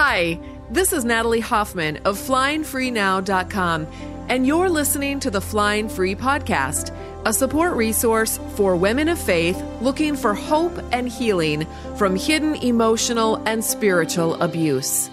[0.00, 0.38] Hi,
[0.70, 3.88] this is Natalie Hoffman of FlyingFreeNow.com,
[4.28, 6.94] and you're listening to the Flying Free Podcast,
[7.26, 11.66] a support resource for women of faith looking for hope and healing
[11.96, 15.10] from hidden emotional and spiritual abuse.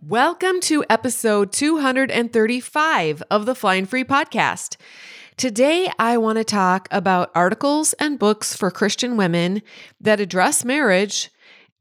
[0.00, 4.76] Welcome to episode 235 of the Flying Free Podcast.
[5.36, 9.60] Today, I want to talk about articles and books for Christian women
[10.00, 11.32] that address marriage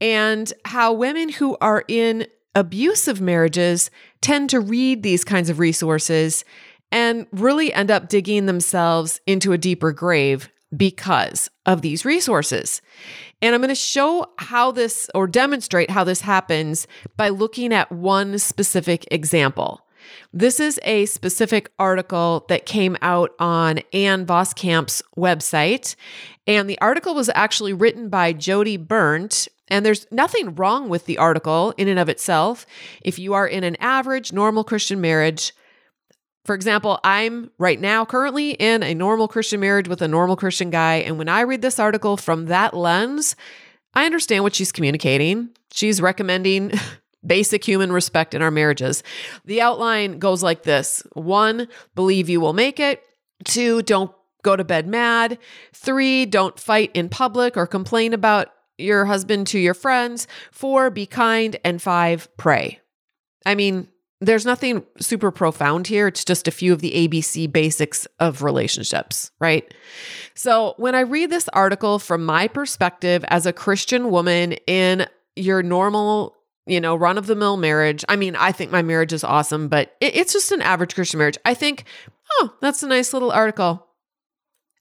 [0.01, 3.91] and how women who are in abusive marriages
[4.21, 6.45] tend to read these kinds of resources
[6.91, 12.81] and really end up digging themselves into a deeper grave because of these resources.
[13.41, 17.91] And I'm going to show how this or demonstrate how this happens by looking at
[17.91, 19.81] one specific example.
[20.33, 25.95] This is a specific article that came out on Ann Voskamp's website.
[26.47, 31.17] And the article was actually written by Jodie Berndt, and there's nothing wrong with the
[31.17, 32.65] article in and of itself.
[33.01, 35.53] If you are in an average, normal Christian marriage,
[36.45, 40.69] for example, I'm right now currently in a normal Christian marriage with a normal Christian
[40.69, 40.97] guy.
[40.97, 43.35] And when I read this article from that lens,
[43.95, 45.49] I understand what she's communicating.
[45.71, 46.71] She's recommending
[47.25, 49.01] basic human respect in our marriages.
[49.45, 53.01] The outline goes like this one, believe you will make it.
[53.43, 54.11] Two, don't
[54.43, 55.39] go to bed mad.
[55.73, 60.27] Three, don't fight in public or complain about your husband to your friends.
[60.51, 61.57] Four, be kind.
[61.63, 62.79] And five, pray.
[63.45, 63.87] I mean,
[64.21, 66.07] there's nothing super profound here.
[66.07, 69.71] It's just a few of the ABC basics of relationships, right?
[70.33, 75.05] So, when I read this article from my perspective as a Christian woman in
[75.35, 79.13] your normal, you know, run of the mill marriage, I mean, I think my marriage
[79.13, 81.37] is awesome, but it's just an average Christian marriage.
[81.43, 81.83] I think,
[82.39, 83.84] oh, that's a nice little article.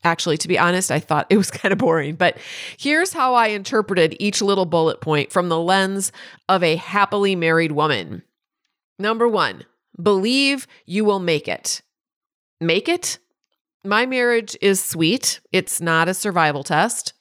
[0.04, 2.36] Actually, to be honest, I thought it was kind of boring, but
[2.78, 6.12] here's how I interpreted each little bullet point from the lens
[6.48, 8.22] of a happily married woman.
[8.98, 9.64] Number one,
[10.00, 11.82] believe you will make it.
[12.60, 13.18] Make it?
[13.84, 15.40] My marriage is sweet.
[15.52, 17.12] It's not a survival test.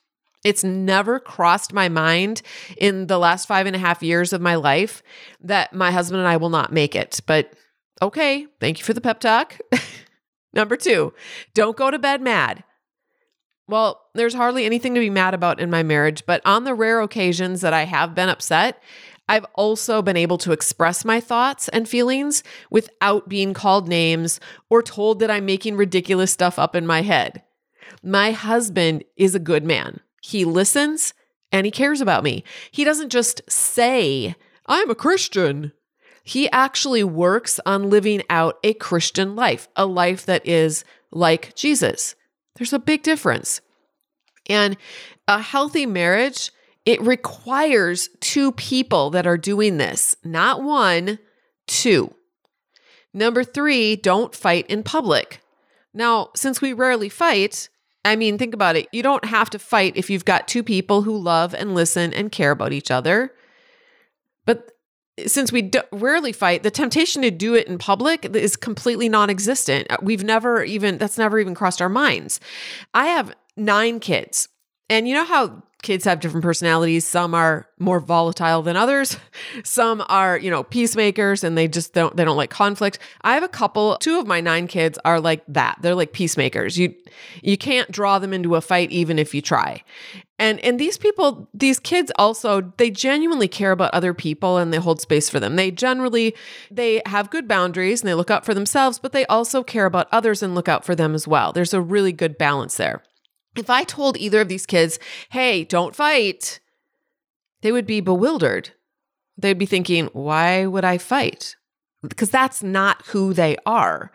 [0.43, 2.41] It's never crossed my mind
[2.77, 5.01] in the last five and a half years of my life
[5.41, 7.21] that my husband and I will not make it.
[7.25, 7.53] But
[8.01, 9.57] okay, thank you for the pep talk.
[10.53, 11.13] Number two,
[11.53, 12.63] don't go to bed mad.
[13.67, 17.01] Well, there's hardly anything to be mad about in my marriage, but on the rare
[17.01, 18.81] occasions that I have been upset,
[19.29, 24.83] I've also been able to express my thoughts and feelings without being called names or
[24.83, 27.41] told that I'm making ridiculous stuff up in my head.
[28.03, 30.01] My husband is a good man.
[30.21, 31.13] He listens
[31.51, 32.43] and he cares about me.
[32.71, 34.35] He doesn't just say,
[34.65, 35.71] I'm a Christian.
[36.23, 42.15] He actually works on living out a Christian life, a life that is like Jesus.
[42.55, 43.61] There's a big difference.
[44.47, 44.77] And
[45.27, 46.51] a healthy marriage,
[46.85, 51.19] it requires two people that are doing this, not one,
[51.67, 52.13] two.
[53.13, 55.41] Number three, don't fight in public.
[55.93, 57.69] Now, since we rarely fight,
[58.03, 58.87] I mean, think about it.
[58.91, 62.31] You don't have to fight if you've got two people who love and listen and
[62.31, 63.31] care about each other.
[64.45, 64.72] But
[65.25, 69.29] since we do, rarely fight, the temptation to do it in public is completely non
[69.29, 69.87] existent.
[69.89, 72.39] Uh, we've never even, that's never even crossed our minds.
[72.93, 74.49] I have nine kids.
[74.89, 77.05] And you know how kids have different personalities.
[77.05, 79.17] Some are more volatile than others.
[79.63, 82.97] Some are, you know, peacemakers and they just don't they don't like conflict.
[83.21, 85.77] I have a couple, two of my nine kids are like that.
[85.81, 86.79] They're like peacemakers.
[86.79, 86.95] You
[87.43, 89.83] you can't draw them into a fight even if you try.
[90.39, 94.77] And and these people, these kids also, they genuinely care about other people and they
[94.77, 95.55] hold space for them.
[95.57, 96.33] They generally
[96.71, 100.07] they have good boundaries and they look out for themselves, but they also care about
[100.11, 101.53] others and look out for them as well.
[101.53, 103.03] There's a really good balance there.
[103.55, 104.99] If I told either of these kids,
[105.29, 106.59] hey, don't fight,
[107.61, 108.71] they would be bewildered.
[109.37, 111.55] They'd be thinking, why would I fight?
[112.01, 114.11] Because that's not who they are.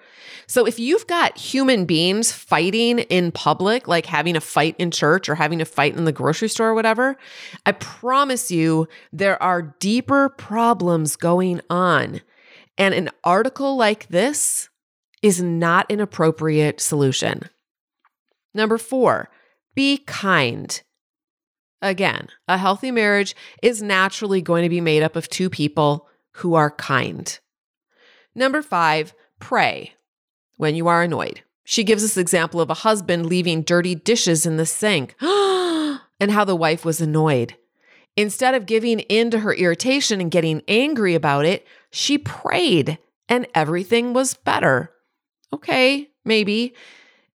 [0.47, 5.29] So if you've got human beings fighting in public, like having a fight in church
[5.29, 7.17] or having a fight in the grocery store or whatever,
[7.65, 12.21] I promise you there are deeper problems going on.
[12.77, 14.69] And an article like this
[15.23, 17.49] is not an appropriate solution.
[18.59, 19.31] Number four,
[19.77, 20.83] be kind.
[21.81, 26.55] Again, a healthy marriage is naturally going to be made up of two people who
[26.55, 27.39] are kind.
[28.35, 29.93] Number five, pray
[30.57, 31.45] when you are annoyed.
[31.63, 36.45] She gives us example of a husband leaving dirty dishes in the sink and how
[36.45, 37.55] the wife was annoyed.
[38.17, 43.47] Instead of giving in to her irritation and getting angry about it, she prayed and
[43.55, 44.91] everything was better.
[45.53, 46.75] Okay, maybe.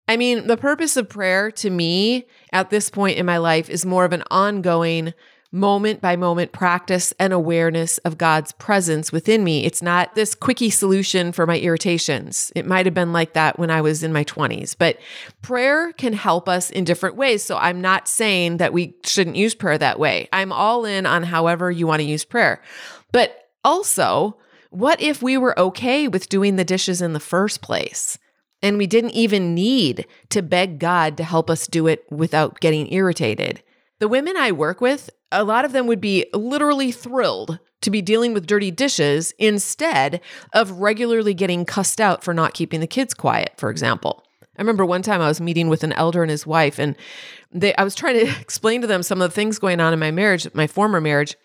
[0.09, 3.85] I mean, the purpose of prayer to me at this point in my life is
[3.85, 5.13] more of an ongoing
[5.51, 9.65] moment by moment practice and awareness of God's presence within me.
[9.65, 12.51] It's not this quickie solution for my irritations.
[12.55, 14.97] It might have been like that when I was in my 20s, but
[15.43, 17.43] prayer can help us in different ways.
[17.43, 20.27] So I'm not saying that we shouldn't use prayer that way.
[20.33, 22.63] I'm all in on however you want to use prayer.
[23.11, 24.37] But also,
[24.71, 28.17] what if we were okay with doing the dishes in the first place?
[28.61, 32.91] And we didn't even need to beg God to help us do it without getting
[32.91, 33.63] irritated.
[33.99, 38.01] The women I work with, a lot of them would be literally thrilled to be
[38.01, 40.21] dealing with dirty dishes instead
[40.53, 44.23] of regularly getting cussed out for not keeping the kids quiet, for example.
[44.41, 46.97] I remember one time I was meeting with an elder and his wife, and
[47.51, 49.99] they, I was trying to explain to them some of the things going on in
[49.99, 51.37] my marriage, my former marriage.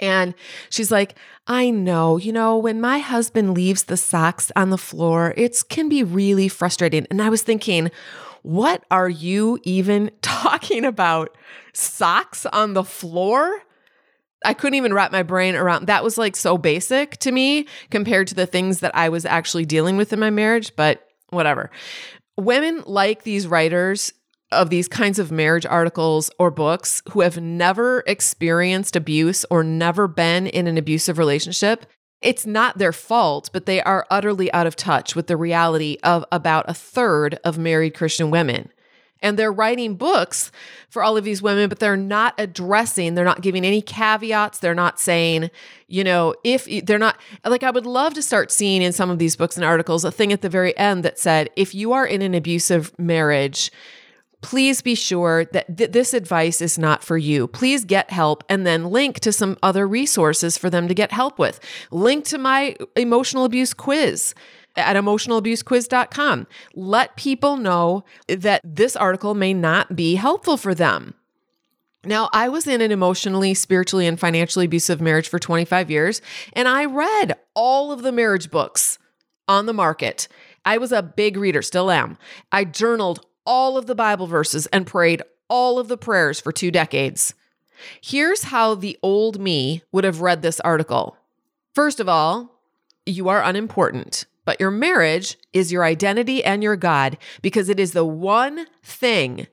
[0.00, 0.34] And
[0.70, 5.34] she's like, I know, you know, when my husband leaves the socks on the floor,
[5.36, 7.06] it can be really frustrating.
[7.10, 7.90] And I was thinking,
[8.42, 11.36] what are you even talking about?
[11.72, 13.62] Socks on the floor?
[14.44, 18.26] I couldn't even wrap my brain around that was like so basic to me compared
[18.28, 21.70] to the things that I was actually dealing with in my marriage, but whatever.
[22.36, 24.12] Women like these writers
[24.54, 30.08] of these kinds of marriage articles or books who have never experienced abuse or never
[30.08, 31.86] been in an abusive relationship,
[32.22, 36.24] it's not their fault, but they are utterly out of touch with the reality of
[36.32, 38.70] about a third of married Christian women.
[39.20, 40.52] And they're writing books
[40.90, 44.58] for all of these women, but they're not addressing, they're not giving any caveats.
[44.58, 45.50] They're not saying,
[45.86, 49.18] you know, if they're not like, I would love to start seeing in some of
[49.18, 52.06] these books and articles a thing at the very end that said, if you are
[52.06, 53.70] in an abusive marriage,
[54.44, 57.46] please be sure that th- this advice is not for you.
[57.48, 61.38] Please get help and then link to some other resources for them to get help
[61.38, 61.58] with.
[61.90, 64.34] Link to my emotional abuse quiz
[64.76, 66.46] at emotionalabusequiz.com.
[66.74, 71.14] Let people know that this article may not be helpful for them.
[72.04, 76.20] Now, I was in an emotionally, spiritually, and financially abusive marriage for 25 years,
[76.52, 78.98] and I read all of the marriage books
[79.48, 80.28] on the market.
[80.66, 82.18] I was a big reader, still am.
[82.52, 86.70] I journaled all of the Bible verses and prayed all of the prayers for two
[86.70, 87.34] decades.
[88.00, 91.16] Here's how the old me would have read this article.
[91.74, 92.60] First of all,
[93.04, 97.92] you are unimportant, but your marriage is your identity and your God because it is
[97.92, 99.46] the one thing.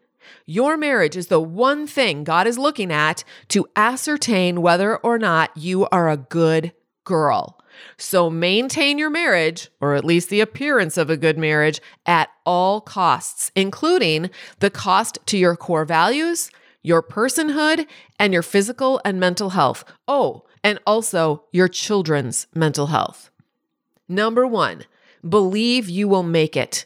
[0.46, 5.56] Your marriage is the one thing God is looking at to ascertain whether or not
[5.56, 6.74] you are a good
[7.04, 7.61] girl.
[7.98, 12.82] So maintain your marriage, or at least the appearance of a good marriage, at all
[12.82, 14.30] costs, including
[14.60, 16.52] the cost to your core values,
[16.84, 17.86] your personhood,
[18.20, 19.84] and your physical and mental health.
[20.08, 23.30] Oh, and also your children's mental health.
[24.08, 24.84] Number one,
[25.28, 26.86] believe you will make it.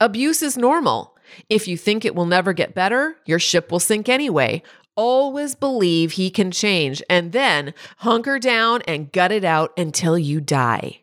[0.00, 1.16] Abuse is normal.
[1.48, 4.62] If you think it will never get better, your ship will sink anyway
[4.98, 10.40] always believe he can change and then hunker down and gut it out until you
[10.40, 11.00] die.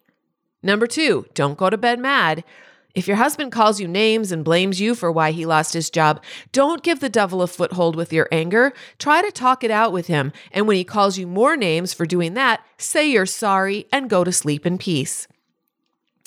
[0.62, 2.44] Number two, don't go to bed mad.
[2.94, 6.21] If your husband calls you names and blames you for why he lost his job,
[6.51, 8.74] don't give the devil a foothold with your anger.
[9.00, 10.33] Try to talk it out with him.
[10.51, 14.25] And when he calls you more names for doing that, say you're sorry and go
[14.25, 15.27] to sleep in peace.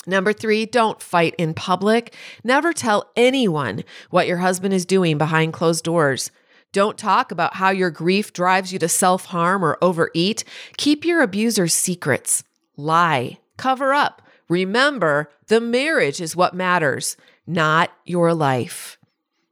[0.07, 2.15] Number three, don't fight in public.
[2.43, 6.31] Never tell anyone what your husband is doing behind closed doors.
[6.73, 10.45] Don't talk about how your grief drives you to self harm or overeat.
[10.77, 12.45] Keep your abuser's secrets.
[12.77, 13.39] Lie.
[13.57, 14.23] Cover up.
[14.49, 17.17] Remember, the marriage is what matters,
[17.47, 18.99] not your life.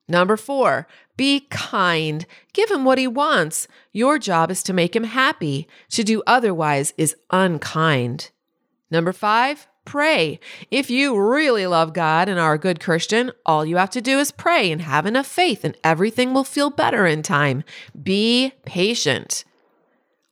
[0.09, 0.87] Number four,
[1.17, 2.27] be kind.
[2.53, 3.67] Give him what he wants.
[3.93, 5.67] Your job is to make him happy.
[5.91, 8.31] To do otherwise is unkind.
[8.91, 10.39] Number five, pray.
[10.71, 14.19] If you really love God and are a good Christian, all you have to do
[14.19, 17.65] is pray and have enough faith, and everything will feel better in time.
[18.03, 19.45] Be patient.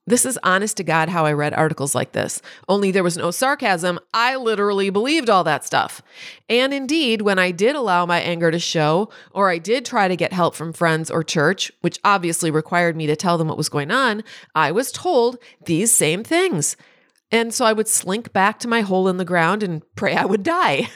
[0.06, 2.42] This is honest to God how I read articles like this.
[2.68, 3.98] Only there was no sarcasm.
[4.12, 6.02] I literally believed all that stuff.
[6.46, 10.16] And indeed, when I did allow my anger to show, or I did try to
[10.16, 13.70] get help from friends or church, which obviously required me to tell them what was
[13.70, 14.22] going on,
[14.54, 16.76] I was told these same things.
[17.34, 20.24] And so I would slink back to my hole in the ground and pray I
[20.24, 20.88] would die.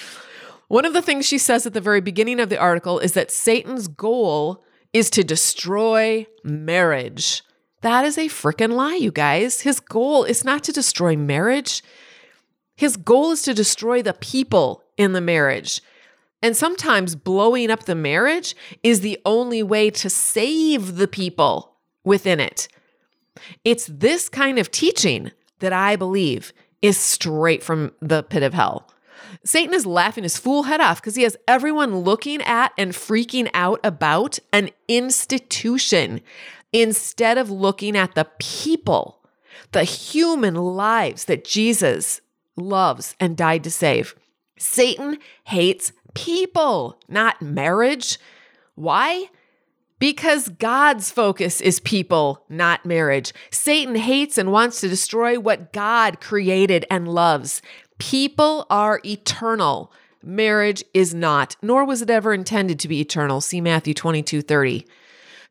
[0.68, 3.30] One of the things she says at the very beginning of the article is that
[3.30, 7.42] Satan's goal is to destroy marriage.
[7.80, 9.62] That is a freaking lie, you guys.
[9.62, 11.82] His goal is not to destroy marriage.
[12.76, 15.80] His goal is to destroy the people in the marriage.
[16.42, 22.38] And sometimes blowing up the marriage is the only way to save the people within
[22.38, 22.68] it.
[23.64, 25.30] It's this kind of teaching
[25.60, 26.52] that I believe
[26.82, 28.90] is straight from the pit of hell.
[29.44, 33.48] Satan is laughing his fool head off because he has everyone looking at and freaking
[33.54, 36.20] out about an institution.
[36.72, 39.20] instead of looking at the people,
[39.72, 42.20] the human lives that Jesus
[42.56, 44.14] loves and died to save.
[44.58, 48.18] Satan hates people, not marriage.
[48.74, 49.26] Why?
[50.00, 53.34] Because God's focus is people, not marriage.
[53.50, 57.60] Satan hates and wants to destroy what God created and loves.
[57.98, 59.92] People are eternal.
[60.22, 63.42] Marriage is not, nor was it ever intended to be eternal.
[63.42, 64.86] See Matthew 22 30.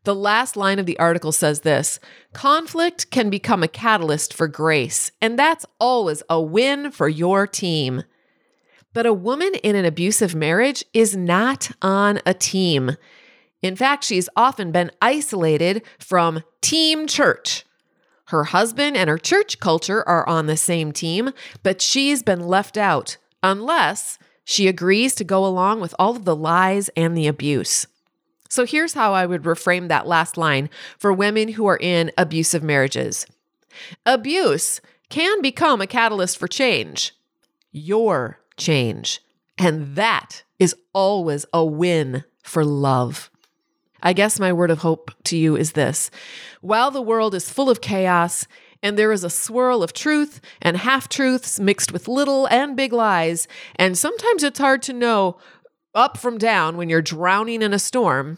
[0.03, 2.00] The last line of the article says this
[2.34, 8.03] conflict can become a catalyst for grace, and that's always a win for your team.
[8.94, 12.98] But a woman in an abusive marriage is not on a team.
[13.62, 17.66] In fact, she's often been isolated from team church.
[18.25, 21.32] Her husband and her church culture are on the same team,
[21.63, 26.36] but she's been left out unless she agrees to go along with all of the
[26.36, 27.88] lies and the abuse.
[28.50, 32.63] So here's how I would reframe that last line for women who are in abusive
[32.63, 33.25] marriages
[34.06, 37.13] Abuse can become a catalyst for change,
[37.72, 39.22] your change.
[39.58, 43.30] And that is always a win for love.
[44.01, 46.10] I guess my word of hope to you is this.
[46.62, 48.48] While the world is full of chaos,
[48.82, 52.94] and there is a swirl of truth and half truths mixed with little and big
[52.94, 55.38] lies, and sometimes it's hard to know
[55.94, 58.38] up from down when you're drowning in a storm,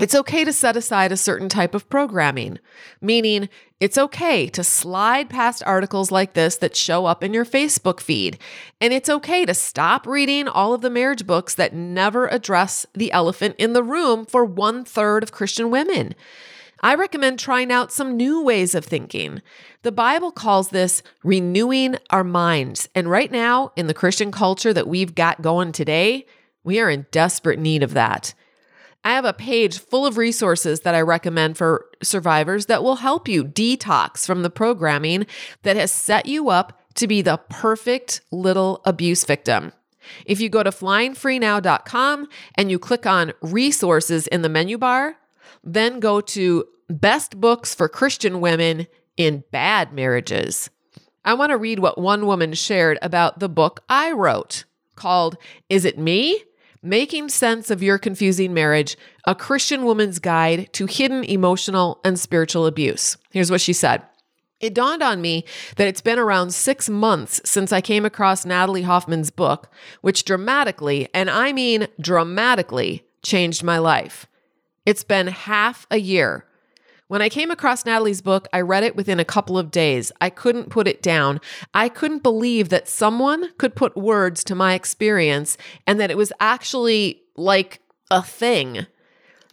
[0.00, 2.58] it's okay to set aside a certain type of programming,
[3.00, 3.48] meaning
[3.78, 8.38] it's okay to slide past articles like this that show up in your Facebook feed.
[8.80, 13.12] And it's okay to stop reading all of the marriage books that never address the
[13.12, 16.16] elephant in the room for one third of Christian women.
[16.80, 19.42] I recommend trying out some new ways of thinking.
[19.82, 22.88] The Bible calls this renewing our minds.
[22.96, 26.26] And right now, in the Christian culture that we've got going today,
[26.64, 28.34] we are in desperate need of that.
[29.04, 33.28] I have a page full of resources that I recommend for survivors that will help
[33.28, 35.26] you detox from the programming
[35.62, 39.72] that has set you up to be the perfect little abuse victim.
[40.24, 45.16] If you go to flyingfreenow.com and you click on resources in the menu bar,
[45.62, 50.70] then go to best books for Christian women in bad marriages.
[51.24, 55.36] I want to read what one woman shared about the book I wrote called
[55.68, 56.42] Is It Me?
[56.86, 62.66] Making Sense of Your Confusing Marriage A Christian Woman's Guide to Hidden Emotional and Spiritual
[62.66, 63.16] Abuse.
[63.30, 64.02] Here's what she said.
[64.60, 68.82] It dawned on me that it's been around six months since I came across Natalie
[68.82, 69.72] Hoffman's book,
[70.02, 74.26] which dramatically, and I mean dramatically, changed my life.
[74.84, 76.44] It's been half a year
[77.14, 80.10] when I came across Natalie's book, I read it within a couple of days.
[80.20, 81.40] I couldn't put it down.
[81.72, 85.56] I couldn't believe that someone could put words to my experience
[85.86, 87.80] and that it was actually like
[88.10, 88.88] a thing.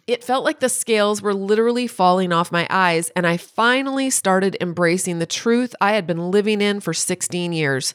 [0.08, 4.56] It felt like the scales were literally falling off my eyes, and I finally started
[4.60, 7.94] embracing the truth I had been living in for 16 years.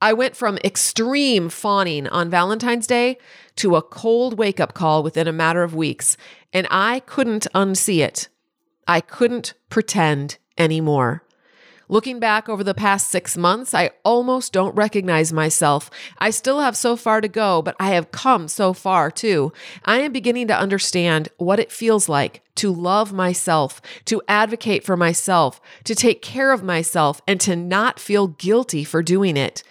[0.00, 3.18] I went from extreme fawning on Valentine's Day
[3.56, 6.16] to a cold wake up call within a matter of weeks,
[6.52, 8.28] and I couldn't unsee it.
[8.86, 11.24] I couldn't pretend anymore.
[11.88, 15.90] Looking back over the past six months, I almost don't recognize myself.
[16.18, 19.52] I still have so far to go, but I have come so far too.
[19.84, 24.96] I am beginning to understand what it feels like to love myself, to advocate for
[24.96, 29.62] myself, to take care of myself, and to not feel guilty for doing it.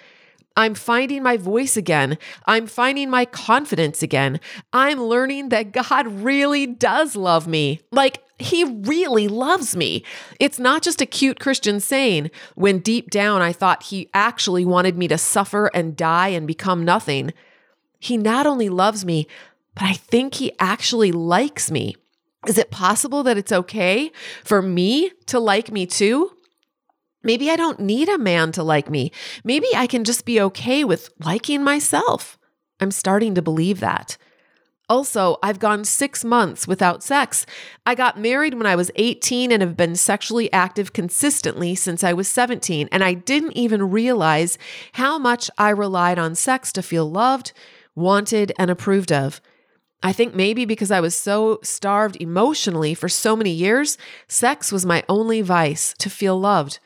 [0.56, 2.18] I'm finding my voice again.
[2.46, 4.39] I'm finding my confidence again.
[4.74, 7.82] I'm learning that God really does love me.
[7.91, 10.03] Like, He really loves me.
[10.39, 14.98] It's not just a cute Christian saying when deep down I thought He actually wanted
[14.98, 17.33] me to suffer and die and become nothing.
[18.00, 19.27] He not only loves me,
[19.75, 21.95] but I think He actually likes me.
[22.48, 24.12] Is it possible that it's okay
[24.43, 26.31] for me to like me too?
[27.24, 29.12] Maybe I don't need a man to like me.
[29.43, 32.39] Maybe I can just be okay with liking myself.
[32.79, 34.17] I'm starting to believe that.
[34.91, 37.45] Also, I've gone six months without sex.
[37.86, 42.12] I got married when I was 18 and have been sexually active consistently since I
[42.12, 44.57] was 17, and I didn't even realize
[44.91, 47.53] how much I relied on sex to feel loved,
[47.95, 49.39] wanted, and approved of.
[50.03, 54.86] I think maybe because I was so starved emotionally for so many years, sex was
[54.86, 56.79] my only vice to feel loved.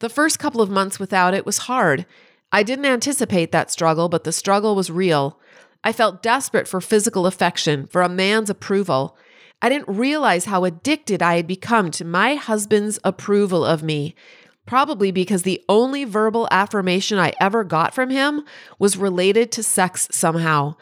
[0.00, 2.06] The first couple of months without it was hard.
[2.50, 5.38] I didn't anticipate that struggle, but the struggle was real.
[5.86, 9.16] I felt desperate for physical affection, for a man's approval.
[9.62, 14.16] I didn't realize how addicted I had become to my husband's approval of me.
[14.66, 18.42] Probably because the only verbal affirmation I ever got from him
[18.80, 20.74] was related to sex somehow.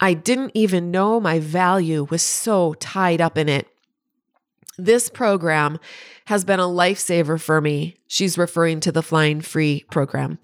[0.00, 3.68] I didn't even know my value was so tied up in it.
[4.78, 5.78] This program
[6.26, 7.96] has been a lifesaver for me.
[8.06, 10.38] She's referring to the Flying Free program.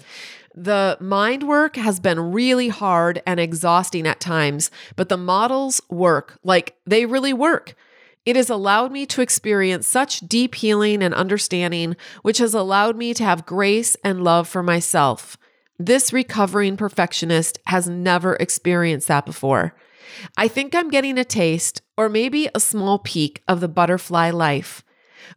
[0.54, 6.38] The mind work has been really hard and exhausting at times, but the models work
[6.44, 7.74] like they really work.
[8.26, 13.14] It has allowed me to experience such deep healing and understanding, which has allowed me
[13.14, 15.36] to have grace and love for myself.
[15.78, 19.74] This recovering perfectionist has never experienced that before.
[20.36, 24.84] I think I'm getting a taste, or maybe a small peek, of the butterfly life.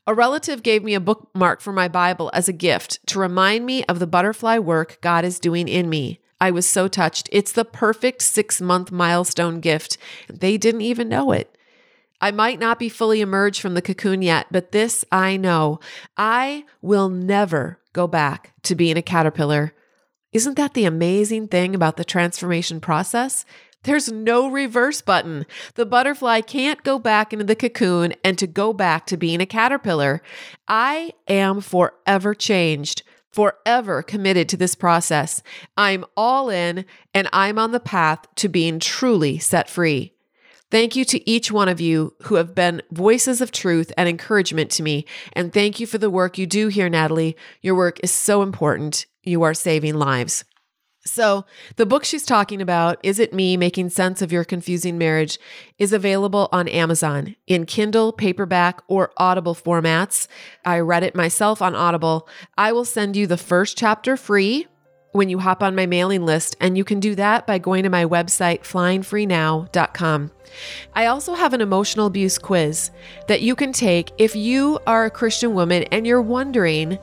[0.07, 3.83] A relative gave me a bookmark for my Bible as a gift to remind me
[3.85, 6.19] of the butterfly work God is doing in me.
[6.39, 7.29] I was so touched.
[7.31, 9.97] It's the perfect six month milestone gift.
[10.29, 11.57] They didn't even know it.
[12.21, 15.79] I might not be fully emerged from the cocoon yet, but this I know
[16.17, 19.73] I will never go back to being a caterpillar.
[20.31, 23.45] Isn't that the amazing thing about the transformation process?
[23.85, 25.45] There's no reverse button.
[25.75, 29.45] The butterfly can't go back into the cocoon and to go back to being a
[29.45, 30.23] caterpillar.
[30.67, 35.43] I am forever changed, forever committed to this process.
[35.77, 40.13] I'm all in and I'm on the path to being truly set free.
[40.71, 44.71] Thank you to each one of you who have been voices of truth and encouragement
[44.71, 45.05] to me.
[45.33, 47.37] And thank you for the work you do here, Natalie.
[47.61, 49.05] Your work is so important.
[49.21, 50.43] You are saving lives.
[51.07, 51.45] So,
[51.75, 55.37] the book she's talking about, Is It Me Making Sense of Your Confusing Marriage,
[55.77, 60.27] is available on Amazon in Kindle, paperback, or Audible formats.
[60.65, 62.27] I read it myself on Audible.
[62.57, 64.65] I will send you the first chapter free
[65.11, 67.89] when you hop on my mailing list, and you can do that by going to
[67.89, 70.31] my website, flyingfreenow.com.
[70.95, 72.89] I also have an emotional abuse quiz
[73.27, 76.97] that you can take if you are a Christian woman and you're wondering,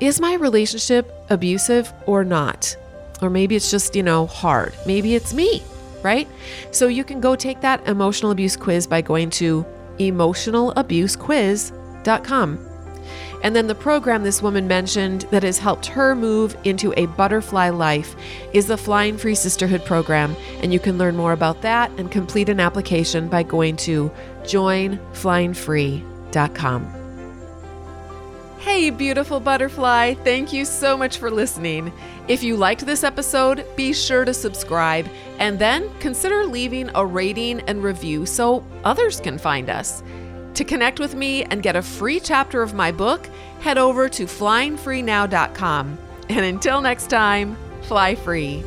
[0.00, 2.76] is my relationship abusive or not?
[3.22, 4.74] Or maybe it's just, you know, hard.
[4.86, 5.62] Maybe it's me,
[6.02, 6.28] right?
[6.70, 9.64] So you can go take that emotional abuse quiz by going to
[9.98, 12.70] emotionalabusequiz.com.
[13.42, 17.68] And then the program this woman mentioned that has helped her move into a butterfly
[17.68, 18.16] life
[18.54, 20.34] is the Flying Free Sisterhood program.
[20.62, 24.10] And you can learn more about that and complete an application by going to
[24.44, 27.03] joinflyingfree.com.
[28.64, 31.92] Hey, beautiful butterfly, thank you so much for listening.
[32.28, 35.06] If you liked this episode, be sure to subscribe
[35.38, 40.02] and then consider leaving a rating and review so others can find us.
[40.54, 43.28] To connect with me and get a free chapter of my book,
[43.60, 45.98] head over to flyingfreenow.com.
[46.30, 48.64] And until next time, fly free.